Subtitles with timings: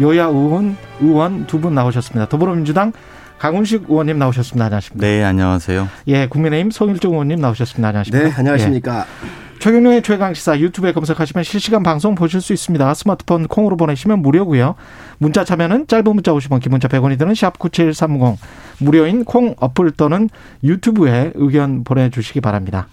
[0.00, 2.28] 여야 의원 의원 두 분 나오셨습니다.
[2.28, 2.92] 더불어민주당
[3.38, 4.64] 강훈식 의원님 나오셨습니다.
[4.66, 5.06] 안녕하십니까?
[5.06, 5.88] 네, 안녕하세요.
[6.08, 7.88] 예, 국민의힘 송일종 의원님 나오셨습니다.
[7.88, 8.28] 안녕하십니까?
[8.28, 9.00] 네, 안녕하십니까?
[9.00, 9.44] 예.
[9.60, 12.92] 최경영의 최강시사 유튜브에 검색하시면 실시간 방송 보실 수 있습니다.
[12.94, 14.74] 스마트폰 콩으로 보내시면 무료고요.
[15.18, 18.38] 문자 참여는 짧은 문자 50원, 긴 문자 100원이 드는 샵 9730
[18.80, 20.28] 무료인 콩 어플 또는
[20.62, 22.88] 유튜브에 의견 보내주시기 바랍니다.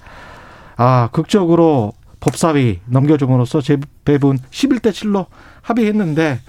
[0.78, 5.26] 아, 극적으로 법사위 넘겨줌으로써 재배분 11대 7로
[5.64, 6.40] 합의했는데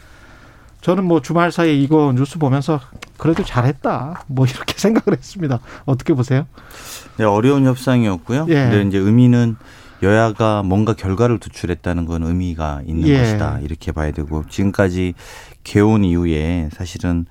[0.82, 2.80] 저는 뭐 주말 사이에 이거 뉴스 보면서
[3.16, 4.24] 그래도 잘했다.
[4.26, 5.60] 뭐 이렇게 생각을 했습니다.
[5.86, 6.46] 어떻게 보세요?
[7.16, 8.46] 네, 어려운 협상이었고요.
[8.48, 8.54] 예.
[8.54, 9.56] 근데 이제 의미는
[10.02, 13.18] 여야가 뭔가 결과를 도출했다는 건 의미가 있는 예.
[13.18, 13.60] 것이다.
[13.60, 15.14] 이렇게 봐야 되고 지금까지
[15.62, 17.26] 개원 이후에 사실은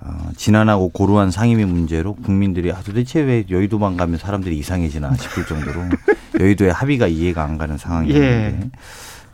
[0.00, 5.80] 어, 지난하고 고루한 상임위 문제로 국민들이 아, 도대체 왜 여의도만 가면 사람들이 이상해지나 싶을 정도로
[6.40, 8.70] 여의도의 합의가 이해가 안 가는 상황이었는데 예.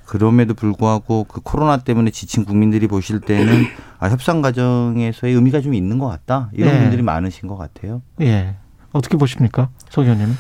[0.09, 3.67] 그럼에도 불구하고 그 코로나 때문에 지친 국민들이 보실 때는
[3.99, 6.49] 아, 협상 과정에서의 의미가 좀 있는 것 같다.
[6.55, 6.81] 이런 예.
[6.81, 8.01] 분들이 많으신 것 같아요.
[8.23, 8.55] 예.
[8.93, 9.69] 어떻게 보십니까?
[9.91, 10.35] 석 의원님은?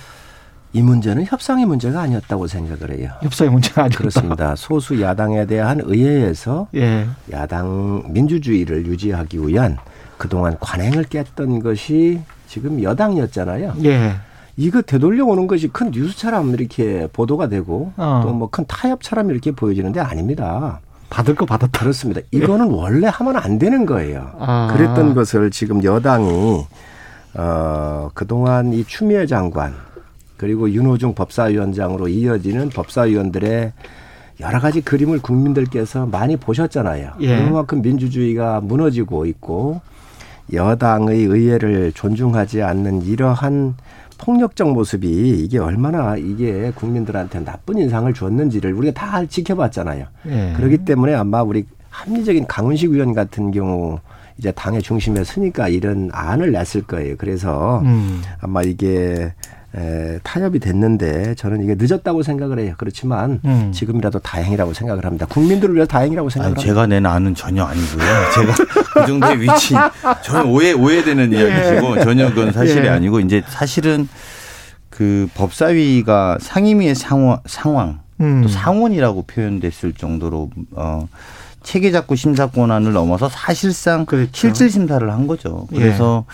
[0.72, 3.10] 이 문제는 협상의 문제가 아니었다고 생각을 해요.
[3.20, 3.98] 협상의 문제가 아니었다.
[3.98, 4.56] 그렇습니다.
[4.56, 7.06] 소수 야당에 대한 의회에서 예.
[7.30, 9.77] 야당 민주주의를 유지하기 위한
[10.16, 13.75] 그동안 관행을 깼던 것이 지금 여당이었잖아요.
[13.84, 14.14] 예.
[14.58, 18.22] 이거 되돌려 오는 것이 큰 뉴스처럼 이렇게 보도가 되고 어.
[18.24, 20.80] 또뭐 큰 타협처럼 이렇게 보여지는데 아닙니다.
[21.08, 21.78] 받을 거 받았다.
[21.78, 22.20] 그렇습니다.
[22.32, 24.32] 이거는 원래 하면 안 되는 거예요.
[24.40, 24.68] 아.
[24.72, 26.66] 그랬던 것을 지금 여당이
[27.34, 29.74] 어 그동안 이 추미애 장관
[30.36, 33.72] 그리고 윤호중 법사위원장으로 이어지는 법사위원들의
[34.41, 37.12] 여러 가지 그림을 국민들께서 많이 보셨잖아요.
[37.20, 37.44] 예.
[37.44, 39.80] 그만큼 민주주의가 무너지고 있고
[40.52, 43.76] 여당의 의회를 존중하지 않는 이러한
[44.18, 45.08] 폭력적 모습이
[45.44, 50.06] 이게 얼마나 이게 국민들한테 나쁜 인상을 줬는지를 우리가 다 지켜봤잖아요.
[50.26, 50.52] 예.
[50.56, 53.98] 그렇기 때문에 아마 우리 합리적인 강훈식 의원 같은 경우
[54.36, 57.16] 이제 당의 중심에 서니까 이런 안을 냈을 거예요.
[57.16, 58.22] 그래서 음.
[58.40, 59.32] 아마 이게
[59.76, 62.74] 에, 타협이 됐는데 저는 이게 늦었다고 생각을 해요.
[62.78, 63.70] 그렇지만 음.
[63.72, 65.26] 지금이라도 다행이라고 생각을 합니다.
[65.26, 66.66] 국민들을 위해서 다행이라고 생각을 아니, 합니다.
[66.66, 67.98] 제가 낸 안은 전혀 아니고요.
[68.34, 68.54] 제가
[68.94, 69.74] 그 정도의 위치
[70.22, 72.90] 전혀 오해 오해되는 이야기시고 전혀 그건 사실이 예.
[72.90, 74.08] 아니고 이제 사실은
[74.88, 78.42] 그 법사위가 상임위의 상황, 상황 음.
[78.42, 81.06] 또 상원이라고 표현됐을 정도로 어
[81.62, 84.30] 체계 잡고 심사 권한을 넘어서 사실상 그렇죠.
[84.32, 85.66] 실질 심사를 한 거죠.
[85.68, 86.24] 그래서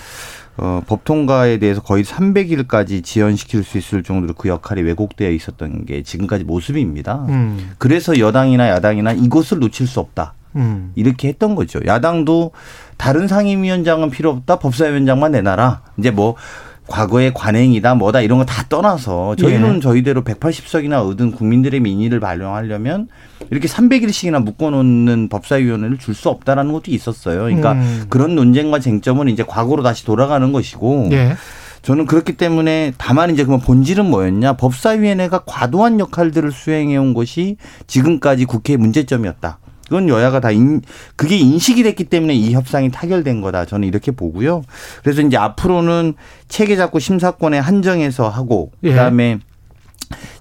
[0.56, 6.02] 어, 법 통과에 대해서 거의 300일까지 지연시킬 수 있을 정도로 그 역할이 왜곡되어 있었던 게
[6.02, 7.26] 지금까지 모습입니다.
[7.28, 7.72] 음.
[7.78, 10.34] 그래서 여당이나 야당이나 이것을 놓칠 수 없다.
[10.56, 10.92] 음.
[10.94, 11.80] 이렇게 했던 거죠.
[11.84, 12.52] 야당도
[12.96, 14.60] 다른 상임위원장은 필요 없다.
[14.60, 15.82] 법사위원장만 내놔라.
[15.98, 16.36] 이제 뭐
[16.86, 19.80] 과거의 관행이다 뭐다 이런 거 다 떠나서 저희는 예.
[19.80, 23.08] 저희대로 180석이나 얻은 국민들의 민의를 반영하려면
[23.50, 27.42] 이렇게 300일씩이나 묶어놓는 법사위원회를 줄 수 없다라는 것도 있었어요.
[27.44, 28.04] 그러니까 음.
[28.08, 31.34] 그런 논쟁과 쟁점은 이제 과거로 다시 돌아가는 것이고 예.
[31.82, 37.56] 저는 그렇기 때문에 다만 이제 그러면 본질은 뭐였냐 법사위원회가 과도한 역할들을 수행해 온 것이
[37.86, 39.58] 지금까지 국회의 문제점이었다.
[39.84, 40.80] 그건 여야가 다 인,
[41.16, 43.64] 그게 인식이 됐기 때문에 이 협상이 타결된 거다.
[43.66, 44.62] 저는 이렇게 보고요.
[45.02, 46.14] 그래서 이제 앞으로는
[46.48, 48.90] 체계 잡고 심사권에 한정해서 하고 예.
[48.90, 49.38] 그다음에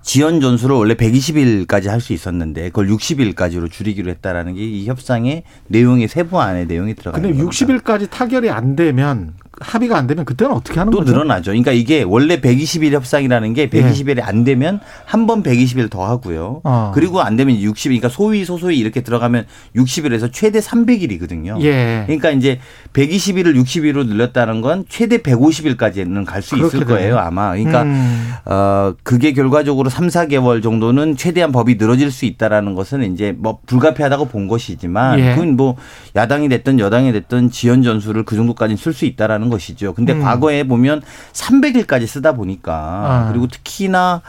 [0.01, 6.07] 지연 전수를 원래 120일까지 할 수 있었는데 그걸 60일까지로 줄이기로 했다라는 게 이 협상의 내용의
[6.09, 7.65] 세부 안에 내용이 들어가는 근데 겁니다.
[7.65, 11.11] 60일까지 타결이 안 되면 합의가 안 되면 그때는 어떻게 하는 또 거죠?
[11.11, 11.51] 늘어나죠.
[11.51, 16.61] 그러니까 이게 원래 120일 협상이라는 게 120일이 안 되면 한 번 120일 더 하고요.
[16.63, 16.91] 어.
[16.93, 19.45] 그리고 안 되면 60일, 그러니까 소위 소소위 이렇게 들어가면
[19.75, 21.61] 60일에서 최대 300일이거든요.
[21.61, 22.03] 예.
[22.07, 22.59] 그러니까 이제
[22.93, 27.17] 120일을 60일로 늘렸다는 건 최대 150일까지는 갈 수 있을 거예요.
[27.19, 27.51] 아마.
[27.51, 28.33] 그러니까 음.
[28.45, 34.25] 어 그게 결과적으로 3, 4개월 정도는 최대한 법이 늘어질 수 있다라는 것은 이제 뭐 불가피하다고
[34.25, 35.35] 본 것이지만 예.
[35.35, 35.77] 그건 뭐
[36.17, 39.93] 야당이 됐든 여당이 됐든 지연 전술을 그 정도까지는 쓸 수 있다라는 것이죠.
[39.93, 40.21] 근데 음.
[40.21, 41.01] 과거에 보면
[41.33, 43.27] 300일까지 쓰다 보니까 아.
[43.29, 44.21] 그리고 특히나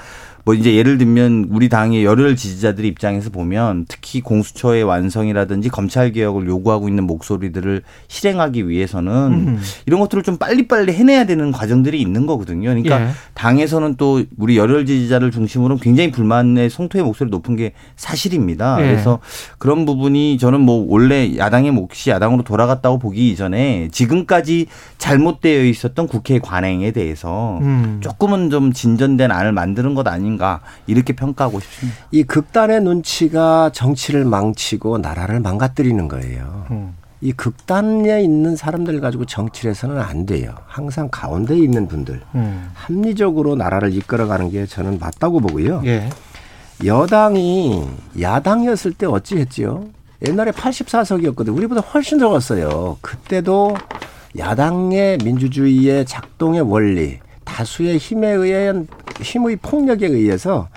[0.45, 6.47] 뭐 이제 예를 들면 우리 당의 열혈 지지자들 입장에서 보면 특히 공수처의 완성이라든지 검찰 개혁을
[6.47, 9.61] 요구하고 있는 목소리들을 실행하기 위해서는 음.
[9.87, 12.69] 이런 것들을 좀 빨리빨리 해내야 되는 과정들이 있는 거거든요.
[12.69, 13.09] 그러니까 예.
[13.33, 18.77] 당에서는 또 우리 열혈 지지자를 중심으로 굉장히 불만의 송토의 목소리 높은 게 사실입니다.
[18.81, 18.85] 예.
[18.85, 19.21] 그래서
[19.57, 24.67] 그런 부분이 저는 뭐 원래 야당의 몫이 야당으로 돌아갔다고 보기 이전에 지금까지
[24.99, 28.01] 잘못되어 있었던 국회 관행에 대해서 음.
[28.03, 30.34] 조금은 좀 진전된 안을 만드는 것 아닌가
[30.87, 31.99] 이렇게 평가하고 싶습니다.
[32.11, 36.67] 이 극단의 눈치가 정치를 망치고 나라를 망가뜨리는 거예요.
[36.71, 36.95] 음.
[37.21, 40.55] 이 극단에 있는 사람들 가지고 정치를 해서는 안 돼요.
[40.67, 42.71] 항상 가운데에 있는 분들 음.
[42.75, 45.83] 합리적으로 나라를 이끌어가는 게 저는 맞다고 보고요.
[45.87, 46.11] 예.
[46.85, 47.87] 여당이
[48.21, 49.85] 야당이었을 때 어찌 했지요?
[50.27, 51.57] 옛날에 84석이었거든요.
[51.57, 52.99] 우리보다 훨씬 적었어요.
[53.01, 53.75] 그때도
[54.37, 58.87] 야당의 민주주의의 작동의 원리, 다수의 힘에 의한
[59.21, 60.69] 힘의 폭력에 의해서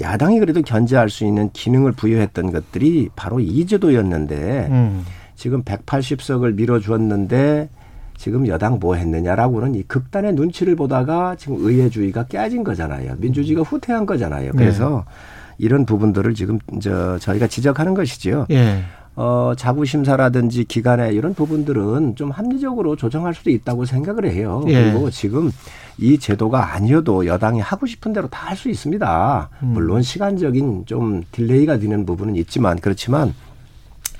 [0.00, 5.04] 야당이 그래도 견제할 수 있는 기능을 부여했던 것들이 바로 이 제도였는데 음.
[5.34, 7.68] 지금 180석을 밀어주었는데
[8.16, 13.14] 지금 여당 뭐 했느냐라고는 이 극단의 눈치를 보다가 지금 의회주의가 깨진 거잖아요.
[13.18, 14.52] 민주주의가 후퇴한 거잖아요.
[14.52, 15.54] 그래서 네.
[15.58, 18.46] 이런 부분들을 지금 저 저희가 지적하는 것이지요.
[18.50, 18.82] 예.
[19.20, 24.62] 어, 자구심사라든지 기간에 이런 부분들은 좀 합리적으로 조정할 수도 있다고 생각을 해요.
[24.68, 24.92] 예.
[24.92, 25.50] 그리고 지금
[25.98, 29.50] 이 제도가 아니어도 여당이 하고 싶은 대로 다 할 수 있습니다.
[29.64, 29.66] 음.
[29.74, 33.34] 물론 시간적인 좀 delay가 되는 부분은 있지만 그렇지만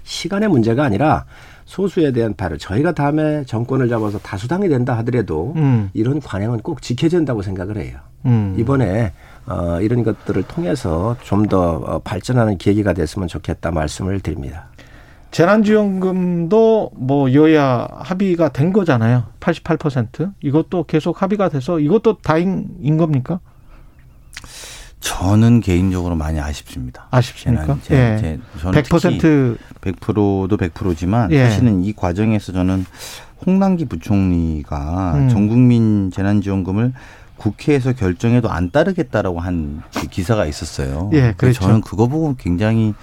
[0.02, 1.26] 시간의 문제가 아니라
[1.64, 5.90] 소수에 대한 배려를 저희가 다음에 정권을 잡아서 다수당이 된다 하더라도 음.
[5.94, 7.98] 이런 관행은 꼭 지켜야 된다고 생각을 해요.
[8.26, 8.56] 음.
[8.58, 9.12] 이번에
[9.46, 14.66] 어, 이런 것들을 통해서 좀더 어, 발전하는 계기가 됐으면 좋겠다 말씀을 드립니다.
[15.30, 19.24] 재난지원금도 뭐 여야 합의가 된 거잖아요.
[19.40, 23.40] 88% 이것도 계속 합의가 돼서 이것도 다행인 겁니까?
[25.00, 27.06] 저는 개인적으로 많이 아쉽습니다.
[27.10, 27.78] 아쉽습니까?
[27.82, 28.18] 제, 예.
[28.18, 31.44] 제, 저는 100% 100%도 100%지만 예.
[31.44, 32.84] 사실은 이 과정에서 저는
[33.46, 35.28] 홍남기 부총리가 음.
[35.28, 36.92] 전 국민 재난지원금을
[37.38, 41.10] 국회에서 결정해도 안 따르겠다라고 한 기사가 있었어요.
[41.14, 41.62] 예, 그렇죠.
[41.62, 42.94] 저는 그거 보고 굉장히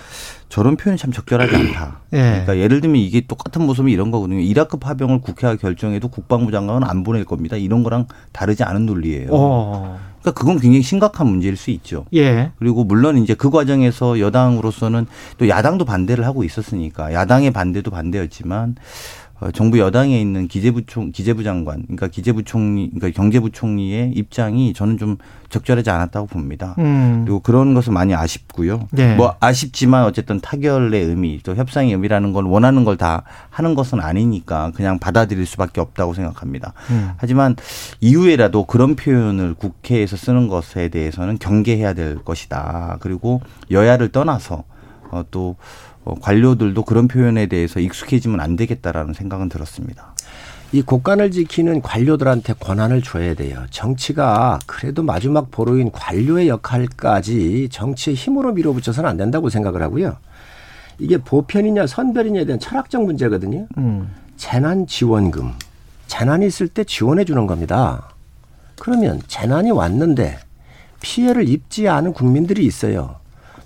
[0.49, 2.01] 저런 표현이 참 적절하지 않다.
[2.13, 2.17] 예.
[2.17, 4.39] 그러니까 예를 들면 이게 똑같은 모습이 이런 거거든요.
[4.39, 7.57] 이라크 파병을 국회가 결정해도 국방부 장관은 안 보낼 겁니다.
[7.57, 9.31] 이런 거랑 다르지 않은 논리예요.
[9.31, 9.37] 오.
[9.37, 9.99] 어.
[10.21, 12.05] 그러니까 그건 굉장히 심각한 문제일 수 있죠.
[12.15, 12.51] 예.
[12.57, 15.05] 그리고 물론 이제 그 과정에서 여당으로서는
[15.37, 21.83] 또 야당도 반대를 하고 있었으니까 야당의 반대도 반대였지만 어, 정부 여당에 있는 기재부총 기재부 장관,
[21.83, 25.17] 그러니까 기재부총리, 그러니까 경제부총리의 입장이 저는 좀
[25.49, 26.73] 적절하지 않았다고 봅니다.
[26.79, 27.21] 음.
[27.25, 28.87] 그리고 그런 것은 많이 아쉽고요.
[28.91, 29.15] 네.
[29.15, 34.71] 뭐 아쉽지만 어쨌든 타결의 의미, 또 협상의 의미라는 걸 원하는 걸 다 하는 것은 아니니까
[34.73, 36.71] 그냥 받아들일 수밖에 없다고 생각합니다.
[36.91, 37.11] 음.
[37.17, 37.57] 하지만
[37.99, 42.97] 이후에라도 그런 표현을 국회에서 쓰는 것에 대해서는 경계해야 될 것이다.
[43.01, 44.63] 그리고 여야를 떠나서
[45.11, 45.57] 어, 또
[45.94, 50.13] 어, 관료들도 그런 표현에 대해서 익숙해지면 안 되겠다라는 생각은 들었습니다.
[50.72, 53.66] 이 국간을 지키는 관료들한테 권한을 줘야 돼요.
[53.69, 60.18] 정치가 그래도 마지막 보루인 관료의 역할까지 정치의 힘으로 밀어붙여서는 안 된다고 생각을 하고요.
[61.00, 63.68] 이게 보편이냐 선별이냐에 대한 철학적 문제거든요.
[63.78, 64.10] 음.
[64.38, 65.54] 재난 지원금.
[66.07, 68.10] 재난이 있을 때 지원해 주는 겁니다.
[68.80, 70.40] 그러면 재난이 왔는데
[71.02, 73.16] 피해를 입지 않은 국민들이 있어요.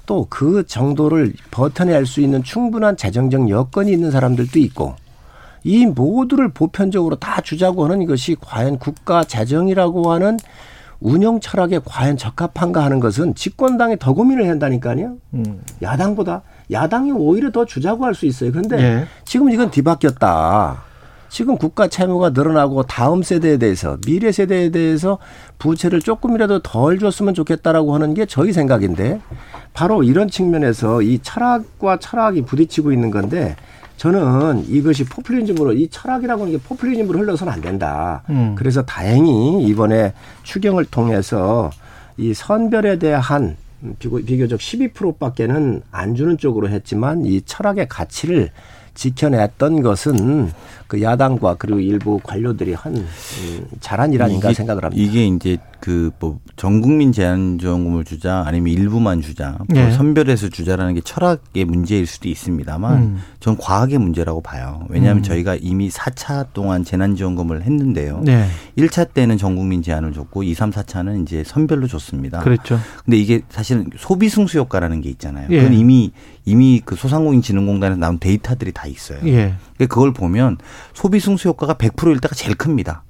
[0.09, 4.95] 또 그 정도를 버텨낼 수 있는 충분한 재정적 여건이 있는 사람들도 있고
[5.63, 10.37] 이 모두를 보편적으로 다 주자고 하는 것이 과연 국가 재정이라고 하는
[10.99, 15.17] 운영 철학에 과연 적합한가 하는 것은 집권당이 더 고민을 한다니까요.
[15.35, 15.61] 음.
[15.83, 16.41] 야당보다
[16.71, 18.51] 야당이 오히려 더 주자고 할 수 있어요.
[18.51, 19.05] 그런데 예.
[19.25, 20.88] 지금 이건 뒤바뀌었다.
[21.29, 25.19] 지금 국가 채무가 늘어나고 다음 세대에 대해서 미래 세대에 대해서
[25.59, 29.21] 부채를 조금이라도 덜 줬으면 좋겠다라고 하는 게 저희 생각인데
[29.73, 33.55] 바로 이런 측면에서 이 철학과 철학이 부딪히고 있는 건데
[33.97, 38.23] 저는 이것이 포퓰리즘으로 이 철학이라고 하는 게 포퓰리즘으로 흘러서는 안 된다.
[38.29, 38.55] 음.
[38.57, 41.69] 그래서 다행히 이번에 추경을 통해서
[42.17, 43.57] 이 선별에 대한
[43.99, 48.51] 비교적 12%밖에는 안 주는 쪽으로 했지만 이 철학의 가치를
[48.93, 50.51] 지켜냈던 것은
[50.87, 55.01] 그 야당과 그리고 일부 관료들이 한 음, 잘한 일 아닌가 생각을 합니다.
[55.01, 59.91] 이게 이제 그 뭐 전국민 제한지원금을 주자 아니면 일부만 주자 뭐 네.
[59.91, 63.17] 선별해서 주자라는 게 철학의 문제일 수도 있습니다만 음.
[63.39, 64.85] 전 과학의 문제라고 봐요.
[64.89, 65.23] 왜냐하면 음.
[65.23, 68.21] 저희가 이미 4차 동안 재난지원금을 했는데요.
[68.25, 68.47] 네.
[68.77, 72.39] 1차 때는 전국민 제한을 줬고 2, 3, 4차는 이제 선별로 줬습니다.
[72.39, 72.79] 그렇죠.
[73.05, 75.47] 근데 이게 사실은 소비 승수 효과라는 게 있잖아요.
[75.51, 75.57] 예.
[75.57, 76.11] 그건 이미
[76.49, 79.19] 이미 그 소상공인진흥공단에서 나온 데이터들이 다 있어요.
[79.25, 79.53] 예.
[79.77, 80.57] 그걸 보면
[80.93, 83.03] 소비 승수 효과가 100%일 때가 제일 큽니다.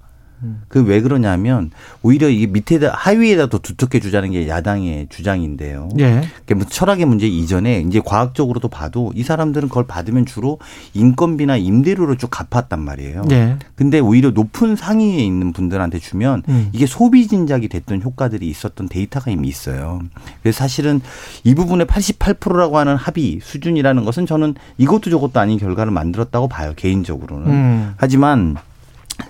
[0.67, 1.69] 그 왜 그러냐면
[2.01, 5.89] 오히려 이게 밑에다 하위에다 더 두텁게 주자는 게 야당의 주장인데요.
[5.99, 6.23] 예.
[6.55, 10.57] 뭐 철학의 문제 이전에 이제 과학적으로도 봐도 이 사람들은 그걸 받으면 주로
[10.95, 13.25] 인건비나 임대료로 쭉 갚았단 말이에요.
[13.31, 13.57] 예.
[13.75, 16.69] 근데 오히려 높은 상위에 있는 분들한테 주면 음.
[16.71, 20.01] 이게 소비 진작이 됐던 효과들이 있었던 데이터가 이미 있어요.
[20.41, 21.01] 그래서 사실은
[21.43, 27.47] 이 부분의 88%라고 하는 합의 수준이라는 것은 저는 이것도 저것도 아닌 결과를 만들었다고 봐요 개인적으로는.
[27.47, 27.93] 음.
[27.97, 28.57] 하지만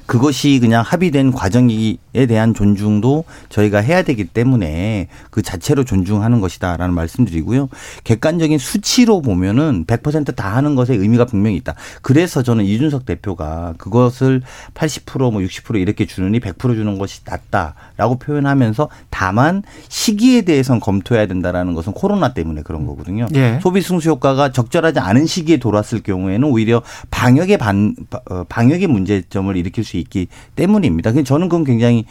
[0.10, 1.98] 그것이 그냥 합의된 과정에
[2.28, 7.70] 대한 존중도 저희가 해야 되기 때문에 그 자체로 존중하는 것이다라는 말씀드리고요.
[8.06, 11.76] 객관적인 수치로 보면은 100%다 하는 것에 의미가 분명히 있다.
[12.02, 14.42] 그래서 저는 이준석 대표가 그것을
[14.74, 21.94] 80%뭐 60% 이렇게 주느니 100% 주는 것이 낫다라고 표현하면서 다만 시기에 대해선 검토해야 된다라는 것은
[21.94, 23.28] 코로나 때문에 그런 거거든요.
[23.36, 23.60] 예.
[23.62, 27.96] 소비 승수 효과가 적절하지 않은 시기에 돌았을 경우에는 오히려 방역의 반
[28.32, 31.12] 어, 방역의 문제점을 일으킬 수 있기 때문입니다.
[31.12, 32.06] 근데 저는 그건 굉장히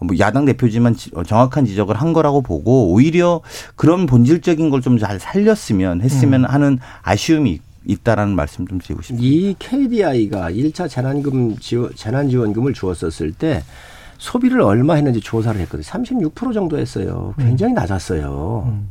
[0.00, 0.94] 뭐 야당 대표지만
[1.26, 3.40] 정확한 지적을 한 거라고 보고 오히려
[3.76, 9.24] 그런 본질적인 걸 좀 잘 살렸으면 했으면 하는 아쉬움이 있다라는 말씀 좀 드리고 싶습니다.
[9.26, 13.62] 이 KDI가 1차 재난금 지원, 재난지원금을 주었었을 때
[14.18, 15.82] 소비를 얼마 했는지 조사를 했거든요.
[15.82, 17.34] 36% 정도 했어요.
[17.38, 18.82] 굉장히 낮았어요.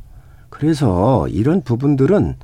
[0.49, 2.35] 그래서 이런 부분들은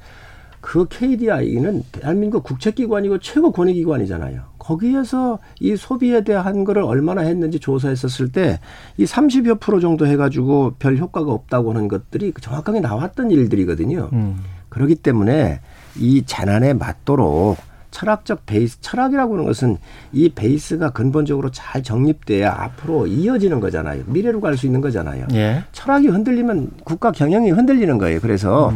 [0.61, 4.41] 그 KDI는 대한민국 국책기관이고 최고 권위기관이잖아요.
[4.69, 8.59] 거기에서 이 소비에 대한 거를 얼마나 했는지 조사했었을 때
[8.97, 14.09] 이 30여 프로 정도 해가지고 별 효과가 없다고 하는 것들이 정확하게 나왔던 일들이거든요.
[14.13, 14.41] 음.
[14.69, 15.61] 그렇기 때문에
[15.97, 17.57] 이 재난에 맞도록
[17.91, 19.77] 철학적 베이스, 철학이라고 하는 것은
[20.11, 24.03] 이 베이스가 근본적으로 잘 정립돼야 앞으로 이어지는 거잖아요.
[24.05, 25.25] 미래로 갈 수 있는 거잖아요.
[25.33, 25.63] 예.
[25.71, 28.19] 철학이 흔들리면 국가 경영이 흔들리는 거예요.
[28.21, 28.71] 그래서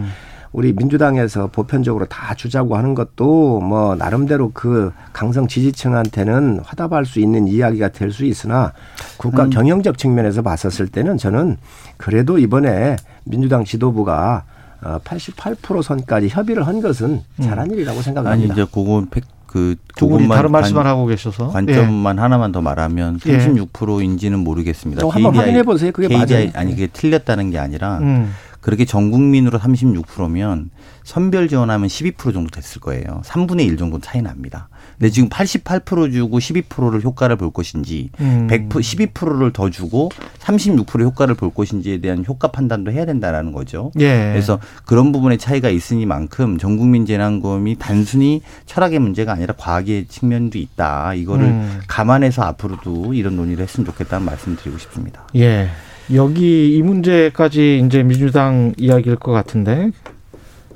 [0.53, 7.47] 우리 민주당에서 보편적으로 다 주자고 하는 것도 뭐 나름대로 그 강성 지지층한테는 화답할 수 있는
[7.47, 8.73] 이야기가 될 수 있으나
[9.17, 11.57] 국가 경영적 측면에서 봤었을 때는 저는
[11.97, 14.43] 그래도 이번에 민주당 지도부가
[14.83, 18.53] 어, 88% 선까지 협의를 한 것은 잘한 일이라고 아니 생각합니다.
[18.53, 23.37] 이제 그건 팩- 그 그것만 다른 말씀을 관- 하고 계셔서 관점만 하나만 더 말하면 예.
[23.39, 25.05] 36%인지는 모르겠습니다.
[25.05, 25.91] 어, 한번 확인해 보세요.
[25.91, 26.51] 그게 KDI 맞아요.
[26.55, 28.05] 아니 그게 틀렸다는 게 아니라 예.
[28.05, 28.31] 음.
[28.63, 30.69] 그렇게 전 국민으로 36%면
[31.03, 33.21] 선별 지원하면 12% 정도 됐을 거예요.
[33.25, 34.69] 3분의 1 정도 차이 납니다.
[34.97, 38.47] 근데 지금 88% 주고 12%를 효과를 볼 것인지 음.
[38.49, 43.91] 100% 12%를 더 주고 36% 효과를 볼 것인지에 대한 효과 판단도 해야 된다라는 거죠.
[43.99, 44.29] 예.
[44.31, 51.15] 그래서 그런 부분의 차이가 있으니만큼 전 국민 재난금이 단순히 철학의 문제가 아니라 과학의 측면도 있다.
[51.15, 51.81] 이거를 음.
[51.87, 55.27] 감안해서 앞으로도 이런 논의를 했으면 좋겠다는 말씀 드리고 싶습니다.
[55.35, 55.69] 예.
[56.13, 59.91] 여기 이 문제까지 이제 민주당 이야기일 것 같은데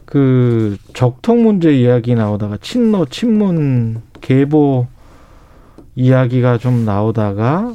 [0.06, 4.88] 그 적통 문제 이야기 나오다가 친노 친문 계보
[5.96, 7.74] 이야기가 좀 나오다가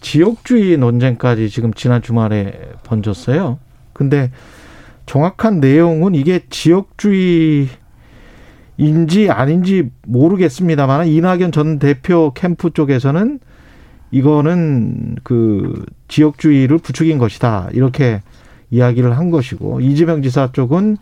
[0.00, 3.58] 지역주의 논쟁까지 지금 지난 주말에 번졌어요.
[3.92, 4.30] 근데
[5.06, 7.68] 정확한 내용은 이게 지역주의인지
[9.28, 13.40] 아닌지 모르겠습니다만 이낙연 전 대표 캠프 쪽에서는
[14.10, 17.68] 이거는 그 지역주의를 부추긴 것이다.
[17.72, 18.22] 이렇게
[18.70, 20.96] 이야기를 한 것이고 이재명 지사 쪽은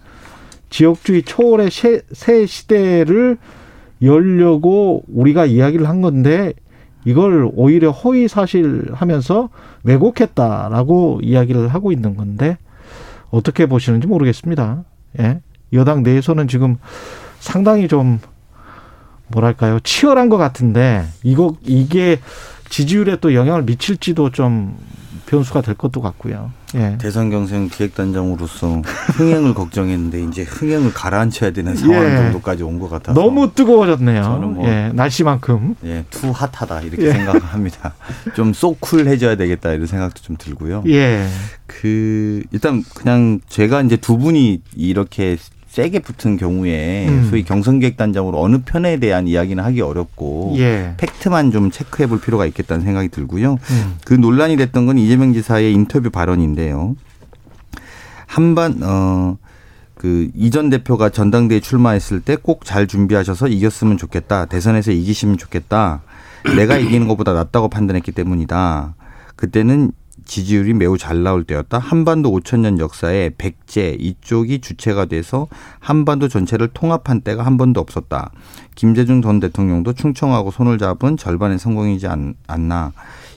[0.70, 3.38] 지역주의 초월의 새, 새 시대를
[4.02, 6.52] 열려고 우리가 이야기를 한 건데
[7.04, 9.48] 이걸 오히려 허위 사실하면서
[9.84, 12.58] 왜곡했다라고 이야기를 하고 있는 건데
[13.30, 14.84] 어떻게 보시는지 모르겠습니다.
[15.20, 15.40] 예.
[15.72, 16.76] 여당 내에서는 지금
[17.38, 18.18] 상당히 좀
[19.28, 22.18] 뭐랄까요 치열한 것 같은데 이거 이게
[22.68, 24.76] 지지율에 또 영향을 미칠지도 좀
[25.26, 26.52] 변수가 될 것도 같고요.
[26.76, 26.96] 예.
[27.00, 28.82] 대선 경선 기획단장으로서
[29.16, 32.16] 흥행을 걱정했는데 이제 흥행을 가라앉혀야 되는 상황 예.
[32.16, 34.22] 정도까지 온 것 같아서 너무 뜨거워졌네요.
[34.22, 35.76] 저는 뭐- 예, 날씨만큼.
[35.84, 37.12] 예, 투 핫하다 이렇게 예.
[37.12, 37.94] 생각합니다.
[38.36, 40.84] 좀 so cool해져야 되겠다 이런 생각도 좀 들고요.
[40.88, 41.26] 예.
[41.66, 45.38] 그 일단 그냥 제가 이제 두 분이 이렇게
[45.76, 47.26] 세게 붙은 경우에 음.
[47.28, 50.94] 소위 경선기획단장으로 어느 편에 대한 이야기는 하기 어렵고 예.
[50.96, 53.58] 팩트만 좀 체크해 볼 필요가 있겠다는 생각이 들고요.
[53.70, 53.96] 음.
[54.06, 56.96] 그 논란이 됐던 건 이재명 지사의 인터뷰 발언인데요.
[58.26, 59.36] 한반 어.
[59.94, 64.46] 그 이전 대표가 전당대회 출마했을 때 꼭 잘 준비하셔서 이겼으면 좋겠다.
[64.46, 66.00] 대선에서 이기시면 좋겠다.
[66.56, 68.94] 내가 이기는 것보다 낫다고 판단했기 때문이다.
[69.36, 69.92] 그때는
[70.26, 71.78] 지지율이 매우 잘 나올 때였다.
[71.78, 75.48] 한반도 5천 년 역사에 백제 이쪽이 주체가 돼서
[75.80, 78.30] 한반도 전체를 통합한 때가 한 번도 없었다.
[78.74, 82.92] 김대중 전 대통령도 충청하고 손을 잡은 절반의 성공이지 않, 나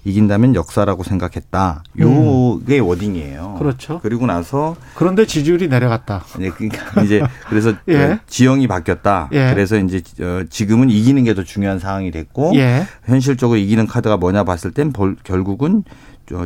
[0.05, 1.83] 이긴다면 역사라고 생각했다.
[1.99, 2.85] 요게 음.
[2.85, 3.55] 워딩이에요.
[3.59, 3.99] 그렇죠.
[4.01, 6.23] 그리고 나서 그런데 지지율이 내려갔다.
[6.39, 7.93] 네, 그러니까 이제 그래서 예.
[7.93, 9.29] 그 지형이 바뀌었다.
[9.33, 9.51] 예.
[9.53, 12.87] 그래서 이제 어, 지금은 이기는 게 더 중요한 상황이 됐고 예.
[13.05, 14.91] 현실적으로 이기는 카드가 뭐냐 봤을 땐
[15.23, 15.83] 결국은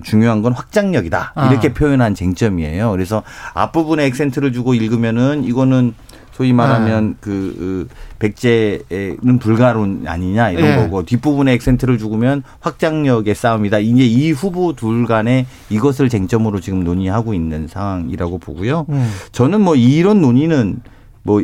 [0.03, 1.33] 중요한 건 확장력이다.
[1.51, 1.73] 이렇게 아.
[1.73, 2.91] 표현한 쟁점이에요.
[2.91, 3.23] 그래서
[3.53, 5.93] 앞부분에 액센트를 주고 읽으면은 이거는
[6.33, 7.15] 소위 말하면 네.
[7.21, 7.87] 그, 그
[8.19, 10.75] 백제는 불가론 아니냐 이런 네.
[10.77, 13.79] 거고 뒷부분에 액센트를 죽으면 확장력의 싸움이다.
[13.79, 18.87] 이제 이 후보 둘 간에 이것을 쟁점으로 지금 논의하고 있는 상황이라고 보고요.
[18.89, 19.11] 음.
[19.31, 20.81] 저는 뭐 이런 논의는
[21.21, 21.43] 뭐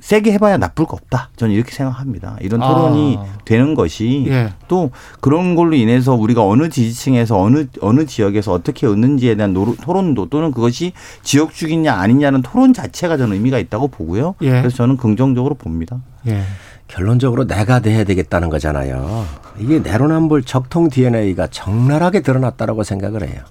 [0.00, 1.30] 세게 해봐야 나쁠 거 없다.
[1.36, 2.36] 저는 이렇게 생각합니다.
[2.40, 3.24] 이런 토론이 아.
[3.44, 4.52] 되는 것이 예.
[4.68, 4.90] 또
[5.20, 10.52] 그런 걸로 인해서 우리가 어느 지지층에서 어느 어느 지역에서 어떻게 얻는지에 대한 노, 토론도 또는
[10.52, 14.36] 그것이 지역주기냐 아니냐는 토론 자체가 저는 의미가 있다고 보고요.
[14.42, 14.50] 예.
[14.50, 15.98] 그래서 저는 긍정적으로 봅니다.
[16.28, 16.42] 예.
[16.86, 19.26] 결론적으로 내가 돼야 되겠다는 거잖아요.
[19.58, 23.42] 이게 내로남불 적통 DNA가 적나라하게 드러났다라고 생각을 해요.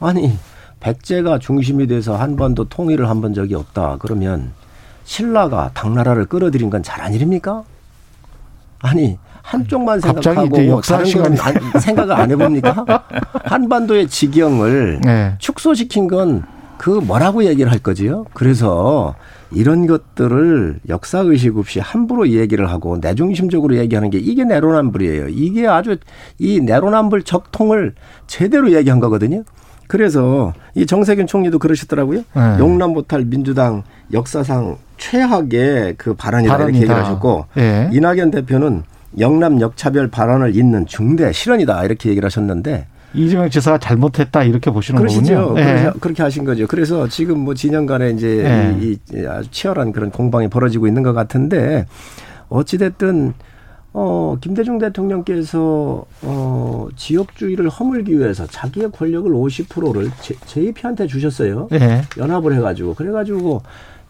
[0.00, 0.36] 아니
[0.80, 3.98] 백제가 중심이 돼서 한 번도 통일을 한 번 적이 없다.
[4.00, 4.52] 그러면
[5.04, 7.62] 신라가 당나라를 끌어들인 건 잘한 일입니까?
[8.80, 12.84] 아니 한쪽만 생각하고 다른 시간이 안, 생각을 안 해봅니까?
[13.44, 15.34] 한반도의 지경을 네.
[15.38, 16.42] 축소시킨 건
[16.82, 18.26] 그 뭐라고 얘기를 할 거지요?
[18.34, 19.14] 그래서
[19.52, 25.28] 이런 것들을 역사 의식 없이 함부로 얘기를 하고 내중심적으로 얘기하는 게 이게 내로남불이에요.
[25.28, 25.96] 이게 아주
[26.40, 27.94] 이 내로남불 적통을
[28.26, 29.44] 제대로 얘기한 거거든요.
[29.86, 32.22] 그래서 이 정세균 총리도 그러시더라고요.
[32.34, 32.58] 네.
[32.58, 36.64] 용남보탈 민주당 역사상 최악의 그 발언이다 발언이다.
[36.64, 37.90] 이렇게 얘기를 하셨고 네.
[37.92, 38.84] 이낙연 대표는
[39.18, 45.34] 영남 역차별 발언을 잇는 중대 실언이다 이렇게 얘기를 하셨는데 이재명 지사가 잘못했다 이렇게 보시는 그러시죠.
[45.34, 45.54] 거군요.
[45.54, 45.90] 네.
[46.00, 46.66] 그렇게 하신 거죠.
[46.66, 48.78] 그래서 지금 뭐 진영 간에 이제 네.
[48.80, 51.86] 이, 이 아주 치열한 그런 공방이 벌어지고 있는 것 같은데
[52.48, 53.34] 어찌 됐든
[53.94, 61.68] 어, 김대중 대통령께서 어, 지역주의를 허물기 위해서 자기의 권력을 50%를 제, JP한테 주셨어요.
[61.70, 62.00] 네.
[62.16, 62.94] 연합을 해가지고.
[62.94, 63.60] 그래가지고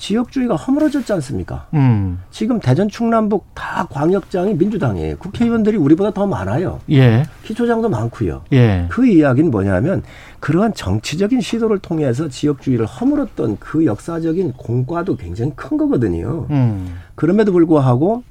[0.03, 1.69] 지역주의가 허물어졌지 않습니까?
[1.75, 2.19] 음.
[2.33, 5.17] 지금 대전 충남북 다 광역장이 민주당이에요.
[5.19, 6.81] 국회의원들이 우리보다 더 많아요.
[6.91, 7.23] 예.
[7.45, 8.43] 기초장도 많고요.
[8.53, 8.87] 예.
[8.91, 10.03] 그 이야기는 뭐냐면
[10.41, 16.49] 그러한 정치적인 시도를 통해서 지역주의를 허물었던 그 역사적인 공과도 굉장히 큰 거거든요.
[16.51, 16.97] 음.
[17.15, 18.25] 그럼에도 불구하고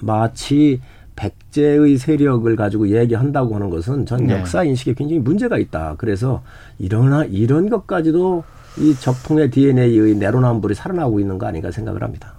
[0.00, 0.80] 마치
[1.16, 4.38] 백제의 세력을 가지고 얘기한다고 하는 것은 전 네.
[4.38, 5.96] 역사 인식에 굉장히 문제가 있다.
[5.98, 6.42] 그래서
[6.78, 8.44] 이러나 이런 것까지도
[8.80, 12.34] 이 적통의 DNA의 내로남불이 살아나고 있는 거 아닌가 생각을 합니다.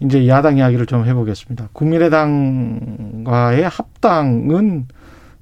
[0.00, 1.68] 이제 야당 이야기를 좀 해보겠습니다.
[1.72, 4.86] 국민의당과의 합당은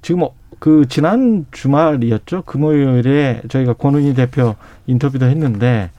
[0.01, 0.27] 지금
[0.59, 2.43] 그 지난 주말이었죠.
[2.43, 5.89] 금요일에 저희가 권은희 대표 인터뷰도 했는데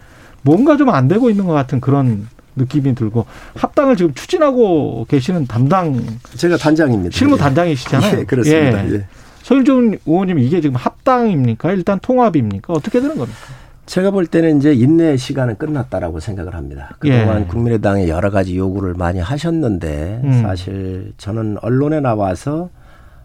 [0.42, 3.26] 뭔가 좀 안 되고 있는 것 같은 그런 느낌이 들고
[3.56, 6.00] 합당을 지금 추진하고 계시는 담당
[6.36, 7.16] 제가 단장입니다.
[7.16, 7.38] 실무 예.
[7.38, 8.20] 단장이시잖아요.
[8.20, 8.88] 예, 그렇습니다.
[8.88, 8.92] 예.
[8.94, 9.04] 예.
[9.42, 11.72] 서일종 의원님 이게 지금 합당입니까?
[11.72, 12.72] 일단 통합입니까?
[12.72, 13.38] 어떻게 되는 겁니까?
[13.86, 16.96] 제가 볼 때는 이제 인내 시간은 끝났다라고 생각을 합니다.
[16.98, 17.44] 그동안 예.
[17.46, 20.42] 국민의당에 여러 가지 요구를 많이 하셨는데 음.
[20.42, 22.70] 사실 저는 언론에 나와서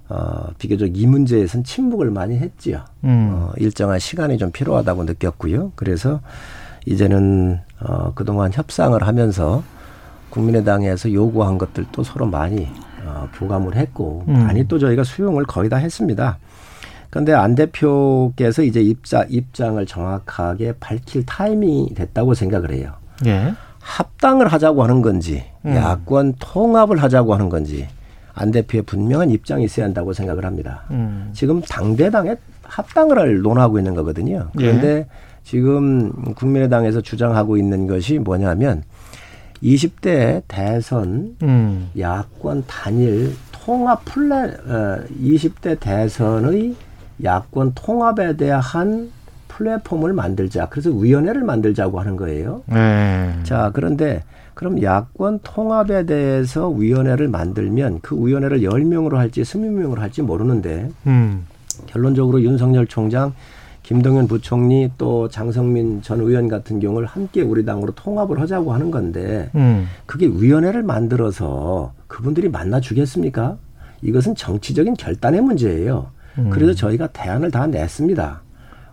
[0.10, 2.82] 어, 비교적 이 문제에선 침묵을 많이 했지요.
[3.04, 3.30] 음.
[3.34, 5.74] 어, 일정한 시간이 좀 필요하다고 느꼈고요.
[5.76, 6.22] 그래서
[6.86, 9.64] 이제는 어, 그동안 협상을 하면서
[10.30, 12.68] 국민의당에서 요구한 것들도 서로 많이
[13.06, 14.46] 어, 교감을 했고 음.
[14.46, 16.38] 많이 또 저희가 수용을 거의 다 했습니다.
[17.10, 22.94] 그런데 안 대표께서 이제 입자, 입장을 정확하게 밝힐 타이밍이 됐다고 생각을 해요.
[23.26, 23.54] 예.
[23.80, 25.76] 합당을 하자고 하는 건지 음.
[25.76, 27.88] 야권 통합을 하자고 하는 건지
[28.34, 30.84] 안 대표의 분명한 입장이 있어야 한다고 생각을 합니다.
[30.92, 31.30] 음.
[31.34, 34.50] 지금 당대당에 합당을 논하고 있는 거거든요.
[34.56, 35.08] 그런데 예.
[35.44, 38.84] 지금 국민의당에서 주장하고 있는 것이 뭐냐면
[39.64, 41.90] 20대 대선 음.
[41.98, 46.76] 야권 단일 통합 플랜 어, 20대 대선의
[47.24, 49.12] 야권 통합에 대한
[49.48, 50.70] 플랫폼을 만들자.
[50.70, 52.62] 그래서 위원회를 만들자고 하는 거예요.
[52.68, 53.34] 네.
[53.44, 60.22] 자, 그런데 그럼 야권 통합에 대해서 위원회를 만들면 그 위원회를 열명으로 할지 스무 명으로 할지
[60.22, 61.46] 모르는데 음.
[61.86, 63.34] 결론적으로 윤석열 총장
[63.84, 69.50] 김동연 부총리 또 장성민 전 의원 같은 경우를 함께 우리 당으로 통합을 하자고 하는 건데
[69.56, 69.88] 음.
[70.06, 73.58] 그게 위원회를 만들어서 그분들이 만나 주겠습니까?
[74.02, 76.08] 이것은 정치적인 결단의 문제예요.
[76.38, 76.50] 음.
[76.50, 78.42] 그래서 저희가 대안을 다 냈습니다.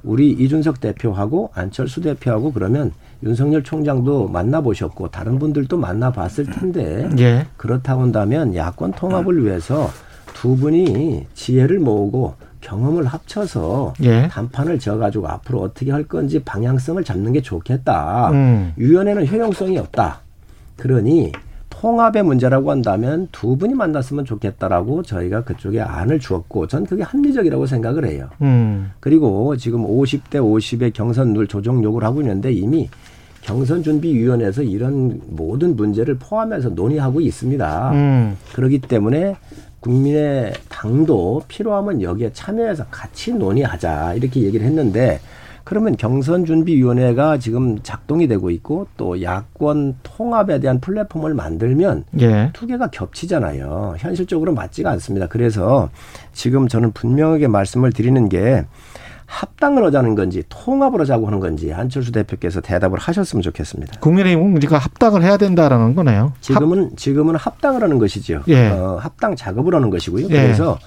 [0.03, 7.47] 우리 이준석 대표하고 안철수 대표하고 그러면 윤석열 총장도 만나보셨고 다른 분들도 만나봤을 텐데 예.
[7.57, 9.91] 그렇다고 한다면 야권 통합을 위해서
[10.35, 14.29] 두 분이 지혜를 모으고 경험을 합쳐서 예.
[14.29, 18.31] 단판을 지어가지고 앞으로 어떻게 할 건지 방향성을 잡는 게 좋겠다.
[18.33, 18.73] 음.
[18.77, 20.21] 위원회는 효용성이 없다.
[20.77, 21.33] 그러니
[21.85, 28.07] 통합의 문제라고 한다면 두 분이 만났으면 좋겠다라고 저희가 그쪽에 안을 주었고 전 그게 합리적이라고 생각을
[28.07, 28.31] 해요.
[28.41, 28.93] 음.
[29.01, 32.89] 그리고 지금 50대 50의 경선 룰 조정 요구를 하고 있는데 이미
[33.43, 37.91] 경선준비위원회에서 이런 모든 문제를 포함해서 논의하고 있습니다.
[37.93, 38.39] 음.
[38.55, 39.37] 그렇기 때문에
[39.81, 45.21] 국민의 당도 필요하면 여기에 참여해서 같이 논의하자 이렇게 얘기를 했는데
[45.65, 52.51] 그러면 경선준비위원회가 지금 작동이 되고 있고 또 야권 통합에 대한 플랫폼을 만들면 예.
[52.53, 53.97] 두 개가 겹치잖아요.
[53.99, 55.27] 현실적으로 맞지가 않습니다.
[55.27, 55.89] 그래서
[56.33, 58.65] 지금 저는 분명하게 말씀을 드리는 게
[59.27, 64.01] 합당을 하자는 건지 통합을 하자고 하는 건지 안철수 대표께서 대답을 하셨으면 좋겠습니다.
[64.01, 66.35] 국민의힘은 우리가 합당을 해야 된다라는 거네요.
[66.43, 68.43] 지금은 지금은 합당을 하는 것이죠.
[68.49, 68.69] 예.
[68.69, 70.27] 어, 합당 작업을 하는 것이고요.
[70.27, 70.29] 예.
[70.29, 70.79] 그래서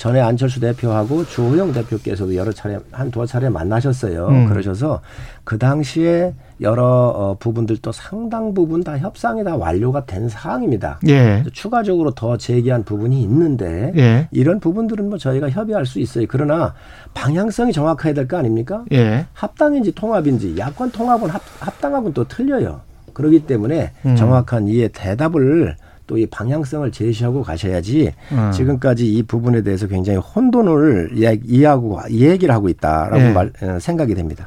[0.00, 4.28] 전에 안철수 대표하고 주호영 대표께서도 여러 차례 한 두어 차례 만나셨어요.
[4.28, 4.48] 음.
[4.48, 5.02] 그러셔서
[5.44, 6.32] 그 당시에
[6.62, 11.00] 여러 어, 부분들도 상당 부분 다 협상이 다 완료가 된 사항입니다.
[11.08, 11.44] 예.
[11.52, 14.28] 추가적으로 더 제기한 부분이 있는데 예.
[14.30, 16.24] 이런 부분들은 뭐 저희가 협의할 수 있어요.
[16.30, 16.72] 그러나
[17.12, 18.86] 방향성이 정확해야 될 거 아닙니까?
[18.92, 19.26] 예.
[19.34, 22.80] 합당인지 통합인지 야권 통합은 합, 합당하고는 또 틀려요.
[23.12, 24.16] 그렇기 때문에 음.
[24.16, 25.76] 정확한 이의 대답을
[26.10, 28.50] 또 이 방향성을 제시하고 가셔야지 음.
[28.52, 33.30] 지금까지 이 부분에 대해서 굉장히 혼돈을 이야- 이해하고 얘기를 하고 있다라고 예.
[33.32, 34.44] 말, 어, 생각이 됩니다.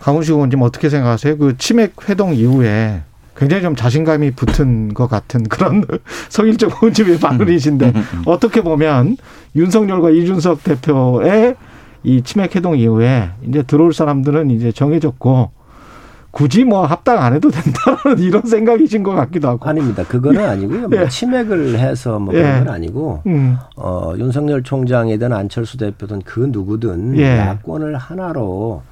[0.00, 1.38] 강훈식 의원님 어떻게 생각하세요?
[1.38, 3.00] 그 치맥 회동 이후에
[3.34, 5.84] 굉장히 좀 자신감이 붙은 것 같은 그런
[6.28, 7.92] 성일적 의원님의 발언이신데
[8.26, 9.16] 어떻게 보면
[9.56, 11.54] 윤석열과 이준석 대표의
[12.04, 15.50] 이 치맥 회동 이후에 이제 들어올 사람들은 이제 정해졌고
[16.36, 19.66] 굳이 뭐 합당 안 해도 된다는 이런 생각이신 것 같기도 하고.
[19.66, 20.04] 아닙니다.
[20.04, 20.88] 그거는 아니고요.
[20.88, 21.08] 뭐 예.
[21.08, 22.42] 치맥을 해서 뭐 예.
[22.42, 23.56] 그런 건 아니고 음.
[23.74, 27.38] 어, 윤석열 총장이든 안철수 대표든 그 누구든 예.
[27.38, 28.82] 야권을 하나로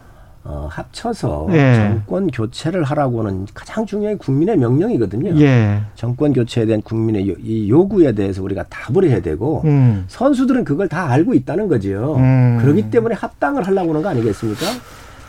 [0.42, 1.74] 어, 합쳐서 예.
[1.74, 5.38] 정권 교체를 하라고는 가장 중요한 국민의 명령이거든요.
[5.42, 5.82] 예.
[5.96, 10.04] 정권 교체에 대한 국민의 요, 이 요구에 대해서 우리가 답을 해야 되고 음.
[10.08, 12.14] 선수들은 그걸 다 알고 있다는 거지요.
[12.16, 12.58] 음.
[12.62, 14.64] 그렇기 때문에 합당을 하려고 하는 거 아니겠습니까?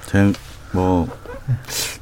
[0.05, 0.33] 저는
[0.71, 1.07] 뭐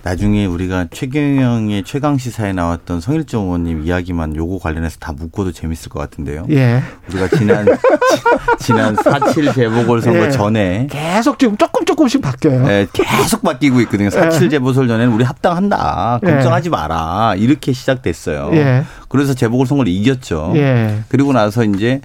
[0.03, 5.99] 나중에 우리가 최경영의 최강 시사에 나왔던 성일종 의원님 이야기만 요거 관련해서 다 묻고도 재밌을 것
[5.99, 6.45] 같은데요.
[6.51, 6.81] 예.
[7.09, 7.65] 우리가 지난
[8.59, 10.29] 지난 4.7 재보궐 선거 예.
[10.31, 12.65] 전에 계속 지금 조금 조금씩 바뀌어요.
[12.67, 14.09] 예, 계속 바뀌고 있거든요.
[14.09, 16.19] 4.7 재보궐 전에는 우리 합당한다.
[16.23, 16.31] 예.
[16.31, 17.35] 걱정하지 마라.
[17.37, 18.49] 이렇게 시작됐어요.
[18.53, 18.83] 예.
[19.07, 20.51] 그래서 재보궐 선거를 이겼죠.
[20.55, 21.03] 예.
[21.07, 22.01] 그리고 나서 이제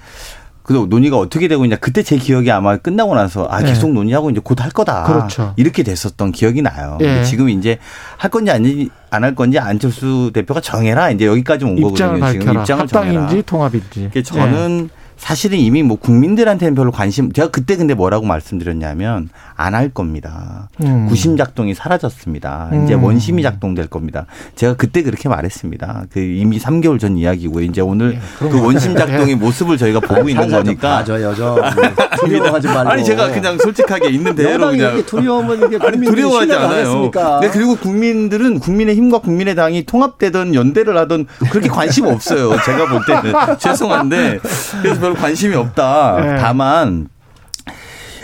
[0.69, 1.77] 그 논의가 어떻게 되고 있냐.
[1.77, 3.69] 그때 제 기억이 아마 끝나고 나서 아 예.
[3.69, 5.05] 계속 논의하고 이제 곧 할 거다.
[5.05, 5.55] 그렇죠.
[5.57, 6.99] 이렇게 됐었던 기억이 나요.
[7.01, 7.25] 예.
[7.25, 7.79] 지금 이제
[8.19, 11.11] 할 건지 아니 안 할 건지 안철수 대표가 정해라.
[11.11, 12.33] 이제 여기까지 온 입장을 거거든요.
[12.33, 12.61] 지금 밝혀라.
[12.61, 13.43] 입장을 합당인지 정해라.
[13.47, 14.01] 통합인지.
[14.09, 19.91] 그게 저는 사실은 이미 뭐 국민들한테는 별로 관심 제가 그때 근데 뭐라고 말씀드렸냐면 안 할
[19.91, 20.69] 겁니다.
[20.83, 21.07] 음.
[21.09, 22.71] 구심 작동이 사라졌습니다.
[22.85, 23.05] 이제 음.
[23.05, 24.27] 원심이 작동될 겁니다.
[24.57, 26.07] 제가 그때 그렇게 말했습니다.
[26.13, 30.49] 그 이미 3개월 전 이야기고 이제 오늘 예, 그 원심 작동의 모습을 저희가 보고 있는
[30.51, 31.05] 거니까.
[31.05, 31.17] 좀.
[32.19, 32.91] 두려워하지 말고.
[32.91, 37.11] 아니 제가 그냥 솔직하게 있는 대로 그냥 두려우면 이게 아니 두려워하지 않아요.
[37.41, 42.51] 네, 그리고 국민들은 국민의 힘과 국민의 당이 통합되든 연대를 하든 그렇게 관심 없어요.
[42.65, 44.41] 제가 볼 때는 죄송한데
[44.83, 46.21] 그래서 별로 관심이 없다.
[46.21, 46.37] 네.
[46.39, 47.09] 다만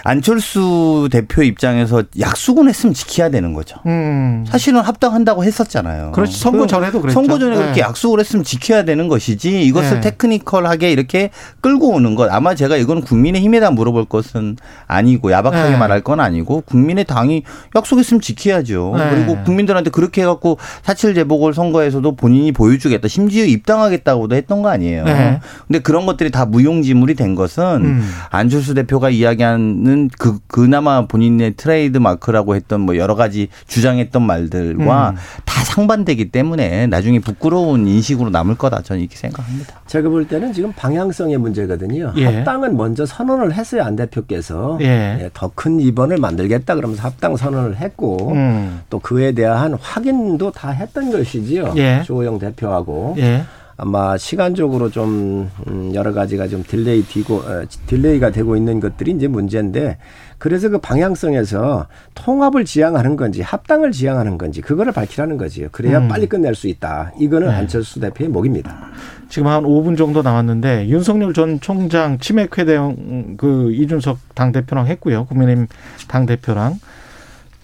[0.04, 3.78] 안철수 대표 입장에서 약속은 했으면 지켜야 되는 거죠.
[3.86, 4.44] 음.
[4.46, 6.12] 사실은 합당한다고 했었잖아요.
[6.12, 6.38] 그렇지.
[6.38, 7.14] 선거 그 전에도 그랬죠.
[7.14, 7.62] 선거 전에 네.
[7.62, 10.00] 그렇게 약속을 했으면 지켜야 되는 것이지 이것을 네.
[10.02, 11.30] 테크니컬하게 이렇게
[11.62, 15.76] 끌고 오는 것 아마 제가 이건 국민의힘에다 물어볼 것은 아니고 야박하게 네.
[15.78, 17.42] 말할 건 아니고 국민의 당이
[17.74, 18.94] 약속했으면 지켜야죠.
[18.98, 19.10] 네.
[19.10, 25.04] 그리고 국민들한테 그렇게 해갖고 사칠 재보궐 선거에서도 본인이 보여주겠다 심지어 입당하겠다고도 했던 거 아니에요.
[25.04, 25.40] 네.
[25.66, 28.10] 근데 그런 것들이 다 무용지물이 된 것은 음.
[28.28, 35.16] 안철수 대표가 이야기하는 그 그나마 본인의 트레이드 마크라고 했던 뭐 여러 가지 주장했던 말들과 음.
[35.44, 39.80] 다 상반되기 때문에 나중에 부끄러운 인식으로 남을 거다 저는 이렇게 생각합니다.
[39.86, 42.12] 제가 볼 때는 지금 방향성의 문제거든요.
[42.16, 42.24] 예.
[42.24, 45.30] 합당은 먼저 선언을 했어요 안 대표께서 예.
[45.34, 48.80] 더 큰 2번을 만들겠다 그러면서 합당 선언을 했고 음.
[48.90, 51.74] 또 그에 대한 확인도 다 했던 것이지요.
[51.76, 52.02] 예.
[52.04, 53.44] 주호영 대표하고 예.
[53.76, 59.26] 아마 시간적으로 좀 음, 여러 가지가 좀 delay 되고 어, delay가 되고 있는 것들이 이제
[59.26, 59.98] 문제인데
[60.38, 65.68] 그래서 그 방향성에서 통합을 지향하는 건지 합당을 지향하는 건지 그거를 밝히라는 거지요.
[65.72, 66.08] 그래야 음.
[66.08, 67.12] 빨리 끝낼 수 있다.
[67.18, 67.54] 이거는 네.
[67.54, 68.90] 안철수 대표의 목입니다.
[69.28, 75.24] 지금 한 5분 정도 남았는데 윤석열 전 총장 치맥 회대응 그 이준석 당 대표랑 했고요.
[75.24, 75.66] 국민의힘
[76.06, 76.78] 당 대표랑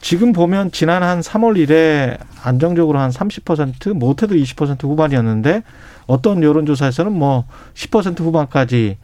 [0.01, 5.63] 지금 보면 지난 한 3월 1에 안정적으로 한 30% 못해도 20% 후반이었는데
[6.11, 7.45] 어떤 여론조사에서는 뭐
[7.75, 8.99] 10% 후반까지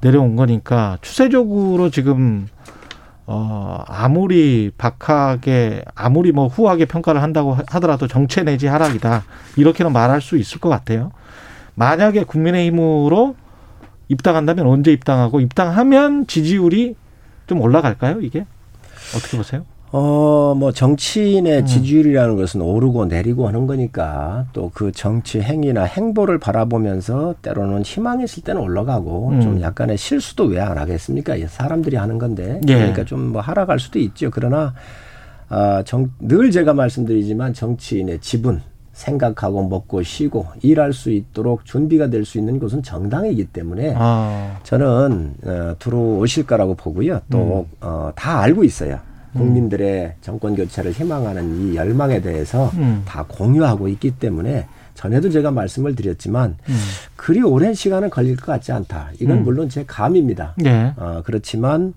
[0.00, 2.48] 내려온 거니까 추세적으로 지금
[3.26, 9.22] 어 아무리 박하게 아무리 뭐 후하게 평가를 한다고 하더라도 정체 내지 하락이다
[9.56, 11.12] 이렇게는 말할 수 있을 것 같아요.
[11.76, 13.36] 만약에 국민의힘으로
[14.08, 16.96] 입당한다면 언제 입당하고 입당하면 지지율이
[17.46, 18.20] 좀 올라갈까요?
[18.20, 18.46] 이게
[19.16, 19.64] 어떻게 보세요?
[19.94, 21.66] 어, 뭐 정치인의 음.
[21.66, 28.42] 지지율이라는 것은 오르고 내리고 하는 거니까 또 그 정치 행위나 행보를 바라보면서 때로는 희망이 있을
[28.42, 29.40] 때는 올라가고 음.
[29.42, 31.36] 좀 약간의 실수도 왜 안 하겠습니까?
[31.36, 32.60] 이 사람들이 하는 건데.
[32.68, 32.74] 예.
[32.74, 34.30] 그러니까 좀 뭐 하락할 수도 있죠.
[34.30, 34.72] 그러나
[35.48, 42.24] 아, 정, 늘 제가 말씀드리지만 정치인의 지분 생각하고 먹고 쉬고 일할 수 있도록 준비가 될
[42.24, 47.20] 수 있는 곳은 정당이기 때문에 아, 저는 어, 들어오실 거라고 보고요.
[47.30, 47.76] 또 음.
[47.82, 48.98] 어, 다 알고 있어요.
[49.32, 53.02] 국민들의 정권 교체를 희망하는 이 열망에 대해서 음.
[53.04, 56.74] 다 공유하고 있기 때문에 전에도 제가 말씀을 드렸지만 음.
[57.16, 59.10] 그리 오랜 시간은 걸릴 것 같지 않다.
[59.20, 59.44] 이건 음.
[59.44, 60.54] 물론 제 감입니다.
[60.64, 60.92] 예.
[60.96, 61.94] 어, 그렇지만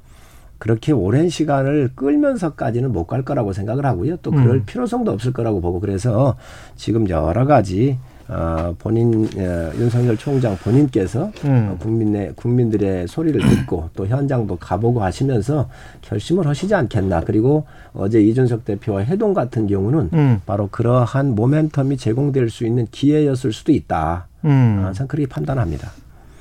[0.57, 4.17] 그렇게 오랜 시간을 끌면서까지는 못 갈 거라고 생각을 하고요.
[4.17, 4.63] 또 그럴 음.
[4.65, 6.37] 필요성도 없을 거라고 보고 그래서
[6.77, 11.71] 지금 여러 가지 어, 본인 어, 윤석열 총장 본인께서 음.
[11.71, 15.69] 어, 국민의 국민들의 소리를 듣고 또 현장도 가보고 하시면서
[16.01, 17.21] 결심을 하시지 않겠나.
[17.21, 20.41] 그리고 어제 이준석 대표와 회동 같은 경우는 음.
[20.45, 24.27] 바로 그러한 모멘텀이 제공될 수 있는 기회였을 수도 있다.
[24.45, 24.83] 음.
[24.83, 25.91] 아, 저는 그렇게 판단합니다.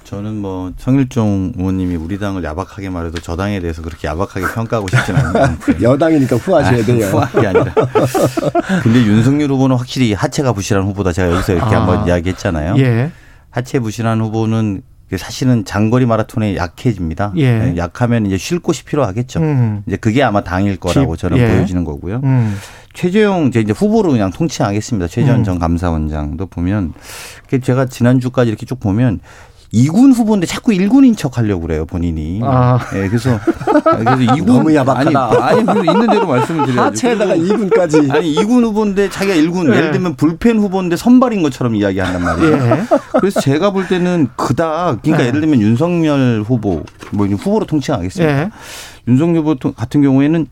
[0.04, 5.20] 저는 뭐 성일종 의원님이 우리 당을 야박하게 말해도 저 당에 대해서 그렇게 야박하게 평가하고 싶지는
[5.20, 5.56] 않아요.
[5.82, 7.06] 여당이니까 후하셔야 돼요.
[7.06, 7.74] 후한 게 아니라.
[8.82, 11.12] 근데 윤석열 후보는 확실히 하체가 부실한 후보다.
[11.12, 11.80] 제가 여기서 이렇게 아.
[11.80, 12.76] 한번 이야기했잖아요.
[12.78, 13.10] 예.
[13.50, 14.82] 하체 부실한 후보는
[15.16, 17.32] 사실은 장거리 마라톤에 약해집니다.
[17.36, 17.58] 예.
[17.58, 19.40] 네, 약하면 이제 쉴 곳이 필요하겠죠.
[19.40, 19.82] 음.
[19.86, 21.48] 이제 그게 아마 당일 거라고 집, 저는 예.
[21.48, 22.20] 보여지는 거고요.
[22.24, 22.56] 음.
[22.94, 25.08] 최재형 이제 이제 후보로 그냥 통치하겠습니다.
[25.08, 25.44] 최재형 음.
[25.44, 26.94] 전 감사원장도 보면
[27.48, 29.20] 그 제가 지난주까지 이렇게 쭉 보면
[29.74, 32.40] 2군 후보인데 자꾸 1군인 척 하려고 그래요, 본인이.
[32.44, 32.78] 아.
[32.94, 35.44] 예, 그래서 그래서 2군 너무 야박하다.
[35.44, 36.80] 아니, 아니 있는 대로 말씀을 드려야죠.
[36.82, 38.10] 하체에다가 그리고 2군까지.
[38.12, 39.76] 아니 2군 후보인데 자기가 1군 예.
[39.76, 42.52] 예를 들면 불펜 후보인데 선발인 것처럼 이야기한단 말이에요.
[42.54, 42.84] 예.
[43.18, 45.28] 그래서 제가 볼 때는 그닥 그러니까 예.
[45.28, 48.40] 예를 들면 윤석열 후보 뭐 후보로 통칭하겠습니다.
[48.42, 48.50] 예.
[49.08, 50.46] 윤석열 후보 같은 경우에는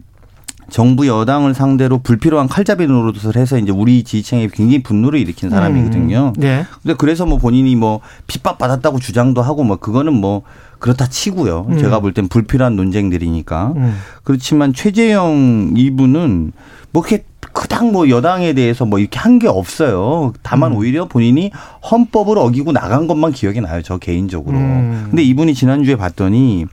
[0.73, 6.33] 정부 여당을 상대로 불필요한 칼잡이 노릇을 해서 이제 우리 지지층에 굉장히 분노를 일으킨 사람이거든요.
[6.37, 6.43] 음.
[6.43, 6.65] 예.
[6.83, 10.43] 근데 그래서 뭐 본인이 뭐 핍박 받았다고 주장도 하고 뭐 그거는 뭐
[10.79, 11.67] 그렇다 치고요.
[11.69, 11.79] 음.
[11.79, 13.75] 제가 볼 땐 불필요한 논쟁들이니까.
[13.77, 13.97] 음.
[14.25, 16.53] 그렇지만 최재형 이분은
[16.93, 17.25] 뭐 이렇게
[17.55, 20.33] 그닥 뭐 여당에 대해서 뭐 이렇게 한 게 없어요.
[20.43, 20.77] 다만 음.
[20.79, 21.51] 오히려 본인이
[21.91, 23.83] 헌법을 어기고 나간 것만 기억이 나요.
[23.83, 24.57] 저 개인적으로.
[24.57, 25.07] 음.
[25.11, 26.67] 근데 이분이 지난주에 봤더니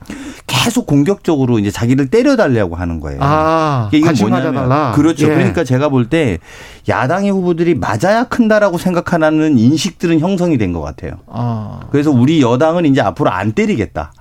[0.45, 3.19] 계속 공격적으로 이제 자기를 때려달라고 하는 거예요.
[3.21, 4.69] 아, 이게 뭐냐면.
[4.93, 5.25] 그렇죠.
[5.29, 5.34] 예.
[5.36, 6.38] 그러니까 제가 볼 때
[6.88, 11.13] 야당의 후보들이 맞아야 큰다라고 생각하는 인식들은 형성이 된 것 같아요.
[11.27, 11.79] 아.
[11.91, 14.12] 그래서 우리 여당은 이제 앞으로 안 때리겠다.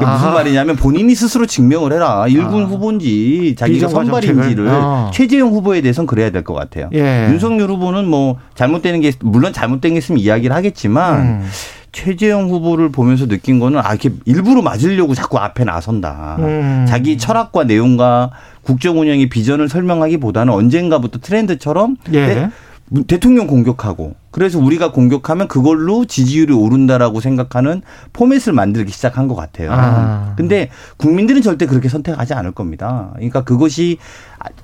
[0.00, 0.32] 그게 무슨.
[0.32, 2.26] 말이냐면 본인이 스스로 증명을 해라.
[2.28, 2.66] 일군 아.
[2.66, 4.68] 후보인지 자기가 선발인지를.
[4.68, 5.10] 아.
[5.12, 6.88] 최재형 후보에 대해서는 그래야 될 것 같아요.
[6.94, 7.28] 예.
[7.30, 11.48] 윤석열 후보는 뭐 잘못되는 게 물론 잘못된 게 있으면 이야기를 하겠지만 음.
[11.92, 16.36] 최재형 후보를 보면서 느낀 거는 아 이렇게 일부러 맞으려고 자꾸 앞에 나선다.
[16.38, 16.86] 음.
[16.88, 18.30] 자기 철학과 내용과
[18.62, 22.48] 국정 운영의 비전을 설명하기보다는 언젠가부터 트렌드처럼 예.
[22.94, 29.70] 대- 대통령 공격하고 그래서 우리가 공격하면 그걸로 지지율이 오른다라고 생각하는 포맷을 만들기 시작한 것 같아요.
[29.72, 30.34] 아.
[30.36, 33.10] 근데 국민들은 절대 그렇게 선택하지 않을 겁니다.
[33.14, 33.98] 그러니까 그것이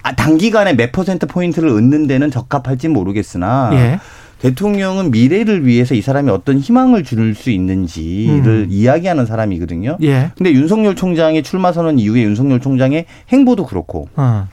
[0.03, 3.99] 아, 단기간에 몇 퍼센트 포인트를 얻는 데는 적합할지 모르겠으나 예.
[4.41, 8.67] 대통령은 미래를 위해서 이 사람이 어떤 희망을 줄 수 있는지를 음.
[8.71, 9.97] 이야기하는 사람이거든요.
[10.03, 10.31] 예.
[10.37, 14.47] 근데 윤석열 총장의 출마 선언 이후에 윤석열 총장의 행보도 그렇고 어.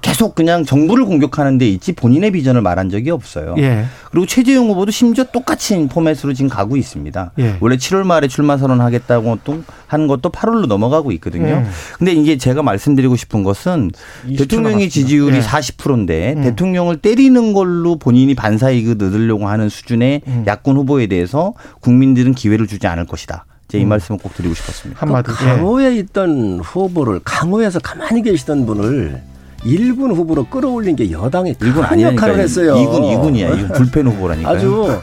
[0.00, 3.54] 계속 그냥 정부를 공격하는 데 있지 본인의 비전을 말한 적이 없어요.
[3.58, 3.84] 예.
[4.10, 7.32] 그리고 최재형 후보도 심지어 똑같이 포맷으로 지금 가고 있습니다.
[7.38, 7.56] 예.
[7.60, 11.64] 원래 7월 말에 출마 선언하겠다고 또한 것도 8월로 넘어가고 있거든요.
[11.64, 11.70] 음.
[11.98, 13.90] 근데 이게 제가 말씀드리고 싶은 것은
[14.26, 14.90] 20초 대통령의.
[14.90, 15.40] 지지율이 예.
[15.40, 16.42] 40%인데 음.
[16.42, 20.44] 대통령을 때리는 걸로 본인이 반사이익을 얻으려고 하는 수준의 음.
[20.46, 23.46] 야권 후보에 대해서 국민들은 기회를 주지 않을 것이다.
[23.68, 23.88] 제이 음.
[23.88, 25.00] 말씀을 꼭 드리고 싶었습니다.
[25.00, 25.30] 한마디.
[25.30, 25.48] 그 예.
[25.48, 29.22] 강호에 있던 후보를 강호에서 가만히 계시던 분을
[29.64, 32.74] 일군 후보로 끌어올린 게 여당이 일군 큰 역할을 했어요.
[32.74, 33.58] 2군 2군이야.
[33.58, 34.56] 이군 불펜 후보라니까요.
[34.56, 35.00] 아주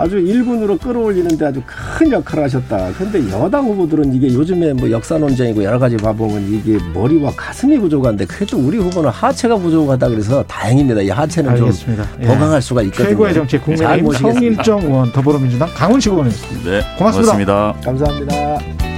[0.00, 2.92] 아주 일군으로 끌어올리는데 아주 큰 역할을 하셨다.
[2.96, 8.24] 근데 여당 후보들은 이게 요즘에 뭐 역사 논쟁이고 여러 가지 봐보면 이게 머리와 가슴이 부족한데
[8.26, 11.00] 그래도 우리 후보는 하체가 부족하다 그래서 다행입니다.
[11.02, 12.04] 이 하체는 알겠습니다.
[12.12, 12.26] 좀 예.
[12.28, 13.08] 보강할 수가 있거든요.
[13.08, 14.12] 최고의 정치 잘 국민의힘.
[14.12, 16.70] 성일정 의원 더불어민주당 강훈식 의원이었습니다.
[16.70, 17.32] 네, 고맙습니다.
[17.32, 17.74] 고맙습니다.
[17.84, 18.97] 감사합니다.